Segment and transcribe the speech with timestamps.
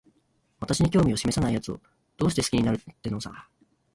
[0.59, 1.79] 私に興味しめさないやつを、
[2.17, 3.47] どうして好きになるってのさ。